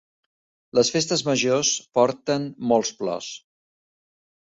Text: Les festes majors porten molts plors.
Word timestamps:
Les 0.77 0.87
festes 0.93 1.21
majors 1.27 1.73
porten 1.97 2.47
molts 2.71 2.93
plors. 3.03 3.29